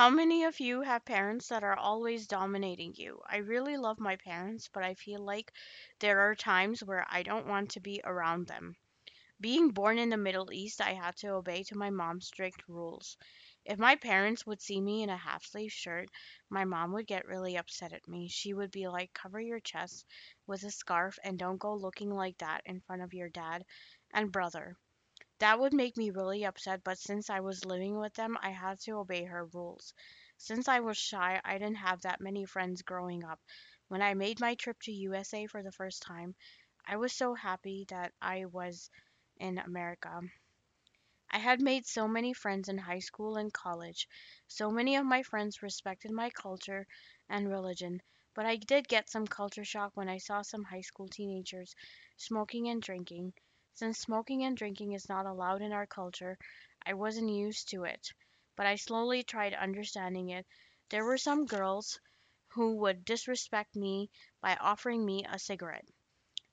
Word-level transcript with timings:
How 0.00 0.08
many 0.08 0.44
of 0.44 0.60
you 0.60 0.80
have 0.80 1.04
parents 1.04 1.48
that 1.48 1.62
are 1.62 1.76
always 1.76 2.26
dominating 2.26 2.94
you? 2.96 3.20
I 3.26 3.36
really 3.36 3.76
love 3.76 4.00
my 4.00 4.16
parents, 4.16 4.66
but 4.66 4.82
I 4.82 4.94
feel 4.94 5.20
like 5.20 5.52
there 5.98 6.20
are 6.20 6.34
times 6.34 6.82
where 6.82 7.04
I 7.10 7.22
don't 7.22 7.46
want 7.46 7.72
to 7.72 7.80
be 7.80 8.00
around 8.02 8.46
them. 8.46 8.76
Being 9.38 9.72
born 9.72 9.98
in 9.98 10.08
the 10.08 10.16
Middle 10.16 10.54
East, 10.54 10.80
I 10.80 10.94
had 10.94 11.16
to 11.16 11.34
obey 11.34 11.64
to 11.64 11.76
my 11.76 11.90
mom's 11.90 12.28
strict 12.28 12.66
rules. 12.66 13.18
If 13.66 13.78
my 13.78 13.94
parents 13.94 14.46
would 14.46 14.62
see 14.62 14.80
me 14.80 15.02
in 15.02 15.10
a 15.10 15.18
half 15.18 15.44
sleeve 15.44 15.72
shirt, 15.72 16.08
my 16.48 16.64
mom 16.64 16.92
would 16.94 17.06
get 17.06 17.26
really 17.26 17.58
upset 17.58 17.92
at 17.92 18.08
me. 18.08 18.28
She 18.28 18.54
would 18.54 18.70
be 18.70 18.88
like, 18.88 19.12
"Cover 19.12 19.38
your 19.38 19.60
chest 19.60 20.06
with 20.46 20.62
a 20.62 20.70
scarf 20.70 21.18
and 21.22 21.38
don't 21.38 21.58
go 21.58 21.74
looking 21.74 22.10
like 22.10 22.38
that 22.38 22.62
in 22.64 22.80
front 22.80 23.02
of 23.02 23.12
your 23.12 23.28
dad 23.28 23.66
and 24.14 24.32
brother." 24.32 24.78
That 25.40 25.58
would 25.58 25.74
make 25.74 25.96
me 25.96 26.10
really 26.10 26.44
upset, 26.44 26.84
but 26.84 26.96
since 26.96 27.30
I 27.30 27.40
was 27.40 27.64
living 27.64 27.98
with 27.98 28.14
them, 28.14 28.38
I 28.40 28.50
had 28.50 28.78
to 28.82 28.92
obey 28.92 29.24
her 29.24 29.46
rules. 29.46 29.92
Since 30.36 30.68
I 30.68 30.78
was 30.78 30.96
shy, 30.98 31.40
I 31.44 31.58
didn't 31.58 31.78
have 31.78 32.02
that 32.02 32.20
many 32.20 32.44
friends 32.44 32.82
growing 32.82 33.24
up. 33.24 33.40
When 33.88 34.02
I 34.02 34.14
made 34.14 34.38
my 34.38 34.54
trip 34.54 34.78
to 34.82 34.92
USA 34.92 35.46
for 35.48 35.64
the 35.64 35.72
first 35.72 36.02
time, 36.02 36.36
I 36.86 36.96
was 36.96 37.12
so 37.12 37.34
happy 37.34 37.86
that 37.88 38.12
I 38.22 38.44
was 38.44 38.88
in 39.38 39.58
America. 39.58 40.20
I 41.28 41.38
had 41.40 41.60
made 41.60 41.86
so 41.86 42.06
many 42.06 42.32
friends 42.32 42.68
in 42.68 42.78
high 42.78 43.00
school 43.00 43.36
and 43.36 43.52
college. 43.52 44.08
So 44.46 44.70
many 44.70 44.94
of 44.94 45.04
my 45.04 45.24
friends 45.24 45.60
respected 45.60 46.12
my 46.12 46.30
culture 46.30 46.86
and 47.28 47.50
religion, 47.50 48.00
but 48.32 48.46
I 48.46 48.54
did 48.54 48.86
get 48.86 49.10
some 49.10 49.26
culture 49.26 49.64
shock 49.64 49.96
when 49.96 50.08
I 50.08 50.18
saw 50.18 50.42
some 50.42 50.62
high 50.62 50.82
school 50.82 51.08
teenagers 51.08 51.74
smoking 52.16 52.68
and 52.68 52.80
drinking. 52.80 53.32
Since 53.80 53.98
smoking 53.98 54.44
and 54.44 54.54
drinking 54.54 54.92
is 54.92 55.08
not 55.08 55.24
allowed 55.24 55.62
in 55.62 55.72
our 55.72 55.86
culture, 55.86 56.36
I 56.84 56.92
wasn't 56.92 57.30
used 57.30 57.70
to 57.70 57.84
it, 57.84 58.12
but 58.54 58.66
I 58.66 58.76
slowly 58.76 59.22
tried 59.22 59.54
understanding 59.54 60.28
it. 60.28 60.46
There 60.90 61.02
were 61.02 61.16
some 61.16 61.46
girls 61.46 61.98
who 62.48 62.76
would 62.76 63.06
disrespect 63.06 63.74
me 63.74 64.10
by 64.42 64.56
offering 64.56 65.06
me 65.06 65.24
a 65.24 65.38
cigarette. 65.38 65.88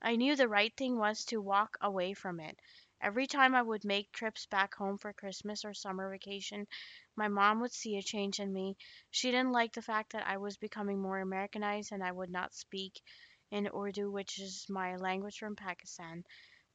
I 0.00 0.14
knew 0.14 0.36
the 0.36 0.46
right 0.46 0.72
thing 0.76 0.98
was 0.98 1.24
to 1.24 1.40
walk 1.42 1.76
away 1.80 2.14
from 2.14 2.38
it. 2.38 2.60
Every 3.00 3.26
time 3.26 3.56
I 3.56 3.62
would 3.62 3.84
make 3.84 4.12
trips 4.12 4.46
back 4.46 4.76
home 4.76 4.96
for 4.96 5.12
Christmas 5.12 5.64
or 5.64 5.74
summer 5.74 6.08
vacation, 6.08 6.68
my 7.16 7.26
mom 7.26 7.58
would 7.58 7.72
see 7.72 7.96
a 7.96 8.02
change 8.02 8.38
in 8.38 8.52
me. 8.52 8.76
She 9.10 9.32
didn't 9.32 9.50
like 9.50 9.72
the 9.72 9.82
fact 9.82 10.12
that 10.12 10.28
I 10.28 10.36
was 10.36 10.58
becoming 10.58 11.02
more 11.02 11.18
Americanized 11.18 11.90
and 11.90 12.04
I 12.04 12.12
would 12.12 12.30
not 12.30 12.54
speak 12.54 13.02
in 13.50 13.68
Urdu, 13.74 14.12
which 14.12 14.38
is 14.38 14.66
my 14.68 14.94
language 14.94 15.40
from 15.40 15.56
Pakistan. 15.56 16.22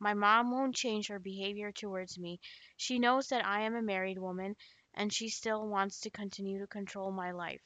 My 0.03 0.15
mom 0.15 0.49
won't 0.49 0.75
change 0.75 1.09
her 1.09 1.19
behavior 1.19 1.71
towards 1.71 2.17
me. 2.17 2.39
She 2.75 2.97
knows 2.97 3.27
that 3.27 3.45
I 3.45 3.61
am 3.61 3.75
a 3.75 3.83
married 3.83 4.17
woman 4.17 4.55
and 4.95 5.13
she 5.13 5.29
still 5.29 5.67
wants 5.67 5.99
to 5.99 6.09
continue 6.09 6.57
to 6.57 6.65
control 6.65 7.11
my 7.11 7.29
life. 7.29 7.61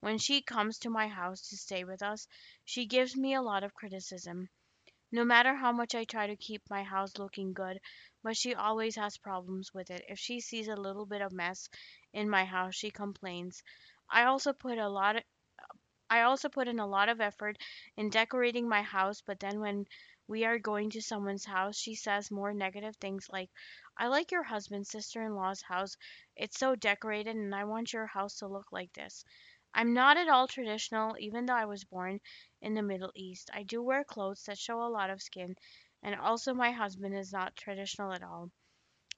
When 0.00 0.16
she 0.16 0.40
comes 0.40 0.78
to 0.78 0.88
my 0.88 1.08
house 1.08 1.50
to 1.50 1.58
stay 1.58 1.84
with 1.84 2.02
us, 2.02 2.26
she 2.64 2.86
gives 2.86 3.14
me 3.18 3.34
a 3.34 3.42
lot 3.42 3.64
of 3.64 3.74
criticism. 3.74 4.48
No 5.12 5.26
matter 5.26 5.54
how 5.54 5.72
much 5.72 5.94
I 5.94 6.04
try 6.04 6.26
to 6.26 6.36
keep 6.36 6.62
my 6.70 6.82
house 6.82 7.18
looking 7.18 7.52
good, 7.52 7.78
but 8.22 8.34
she 8.34 8.54
always 8.54 8.96
has 8.96 9.18
problems 9.18 9.74
with 9.74 9.90
it. 9.90 10.06
If 10.08 10.18
she 10.18 10.40
sees 10.40 10.68
a 10.68 10.76
little 10.76 11.04
bit 11.04 11.20
of 11.20 11.32
mess 11.32 11.68
in 12.14 12.30
my 12.30 12.46
house, 12.46 12.74
she 12.74 12.90
complains. 12.90 13.62
I 14.08 14.24
also 14.24 14.54
put 14.54 14.78
a 14.78 14.88
lot 14.88 15.16
of, 15.16 15.22
I 16.08 16.22
also 16.22 16.48
put 16.48 16.66
in 16.66 16.78
a 16.78 16.86
lot 16.86 17.10
of 17.10 17.20
effort 17.20 17.58
in 17.98 18.08
decorating 18.08 18.68
my 18.68 18.80
house, 18.80 19.20
but 19.20 19.38
then 19.38 19.60
when 19.60 19.86
we 20.26 20.44
are 20.44 20.58
going 20.58 20.90
to 20.90 21.02
someone's 21.02 21.44
house, 21.44 21.76
she 21.76 21.94
says 21.94 22.30
more 22.30 22.52
negative 22.52 22.96
things 22.96 23.28
like, 23.30 23.50
I 23.96 24.08
like 24.08 24.32
your 24.32 24.42
husband's 24.42 24.90
sister-in-law's 24.90 25.62
house. 25.62 25.96
It's 26.36 26.58
so 26.58 26.74
decorated 26.74 27.36
and 27.36 27.54
I 27.54 27.64
want 27.64 27.92
your 27.92 28.06
house 28.06 28.38
to 28.38 28.48
look 28.48 28.72
like 28.72 28.92
this. 28.92 29.24
I'm 29.74 29.92
not 29.92 30.16
at 30.16 30.28
all 30.28 30.46
traditional, 30.46 31.16
even 31.18 31.46
though 31.46 31.54
I 31.54 31.64
was 31.64 31.84
born 31.84 32.20
in 32.62 32.74
the 32.74 32.82
Middle 32.82 33.12
East. 33.14 33.50
I 33.52 33.64
do 33.64 33.82
wear 33.82 34.04
clothes 34.04 34.44
that 34.44 34.58
show 34.58 34.82
a 34.82 34.88
lot 34.88 35.10
of 35.10 35.20
skin, 35.20 35.56
and 36.02 36.14
also 36.14 36.54
my 36.54 36.70
husband 36.70 37.16
is 37.16 37.32
not 37.32 37.56
traditional 37.56 38.12
at 38.12 38.22
all. 38.22 38.50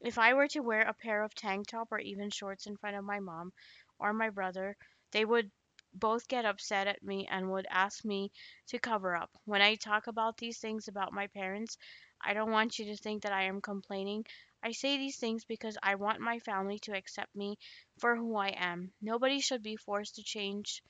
If 0.00 0.18
I 0.18 0.34
were 0.34 0.48
to 0.48 0.60
wear 0.60 0.82
a 0.82 0.94
pair 0.94 1.22
of 1.22 1.34
tank 1.34 1.66
top 1.68 1.92
or 1.92 1.98
even 1.98 2.30
shorts 2.30 2.66
in 2.66 2.76
front 2.76 2.96
of 2.96 3.04
my 3.04 3.20
mom 3.20 3.52
or 3.98 4.12
my 4.12 4.30
brother, 4.30 4.76
they 5.12 5.24
would 5.24 5.50
both 5.98 6.28
get 6.28 6.44
upset 6.44 6.86
at 6.86 7.02
me 7.02 7.26
and 7.30 7.50
would 7.50 7.66
ask 7.70 8.04
me 8.04 8.32
to 8.68 8.78
cover 8.78 9.16
up. 9.16 9.30
When 9.44 9.62
I 9.62 9.74
talk 9.76 10.06
about 10.06 10.36
these 10.38 10.58
things 10.58 10.88
about 10.88 11.12
my 11.12 11.26
parents, 11.28 11.78
I 12.20 12.34
don't 12.34 12.50
want 12.52 12.78
you 12.78 12.86
to 12.86 12.96
think 12.96 13.22
that 13.22 13.32
I 13.32 13.44
am 13.44 13.60
complaining. 13.60 14.26
I 14.62 14.72
say 14.72 14.96
these 14.98 15.18
things 15.18 15.44
because 15.44 15.78
I 15.82 15.94
want 15.96 16.20
my 16.20 16.38
family 16.40 16.78
to 16.80 16.96
accept 16.96 17.34
me 17.34 17.58
for 17.98 18.16
who 18.16 18.36
I 18.36 18.48
am. 18.50 18.92
Nobody 19.00 19.40
should 19.40 19.62
be 19.62 19.76
forced 19.76 20.16
to 20.16 20.22
change, 20.22 20.82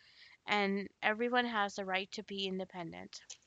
and 0.46 0.88
everyone 1.02 1.46
has 1.46 1.76
the 1.76 1.84
right 1.84 2.10
to 2.12 2.24
be 2.24 2.46
independent. 2.46 3.20